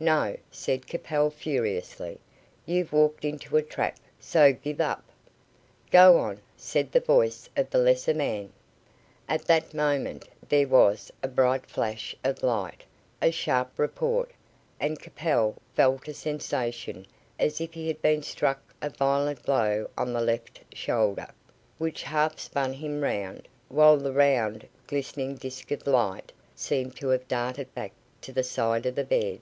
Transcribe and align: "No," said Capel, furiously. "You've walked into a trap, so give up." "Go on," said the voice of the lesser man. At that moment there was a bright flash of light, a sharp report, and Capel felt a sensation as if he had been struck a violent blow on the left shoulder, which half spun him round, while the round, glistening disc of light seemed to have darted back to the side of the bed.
"No," 0.00 0.36
said 0.52 0.86
Capel, 0.86 1.28
furiously. 1.28 2.20
"You've 2.64 2.92
walked 2.92 3.24
into 3.24 3.56
a 3.56 3.62
trap, 3.62 3.98
so 4.20 4.52
give 4.52 4.80
up." 4.80 5.02
"Go 5.90 6.18
on," 6.20 6.40
said 6.56 6.92
the 6.92 7.00
voice 7.00 7.50
of 7.56 7.70
the 7.70 7.78
lesser 7.78 8.14
man. 8.14 8.52
At 9.28 9.46
that 9.46 9.74
moment 9.74 10.24
there 10.48 10.68
was 10.68 11.10
a 11.20 11.26
bright 11.26 11.66
flash 11.66 12.14
of 12.22 12.44
light, 12.44 12.84
a 13.20 13.32
sharp 13.32 13.76
report, 13.76 14.30
and 14.78 15.00
Capel 15.00 15.56
felt 15.74 16.06
a 16.06 16.14
sensation 16.14 17.04
as 17.36 17.60
if 17.60 17.72
he 17.74 17.88
had 17.88 18.00
been 18.00 18.22
struck 18.22 18.62
a 18.80 18.90
violent 18.90 19.42
blow 19.42 19.90
on 19.98 20.12
the 20.12 20.20
left 20.20 20.60
shoulder, 20.72 21.26
which 21.78 22.04
half 22.04 22.38
spun 22.38 22.72
him 22.74 23.00
round, 23.00 23.48
while 23.68 23.96
the 23.96 24.12
round, 24.12 24.68
glistening 24.86 25.34
disc 25.34 25.72
of 25.72 25.88
light 25.88 26.30
seemed 26.54 26.94
to 26.98 27.08
have 27.08 27.26
darted 27.26 27.74
back 27.74 27.90
to 28.20 28.32
the 28.32 28.44
side 28.44 28.86
of 28.86 28.94
the 28.94 29.02
bed. 29.02 29.40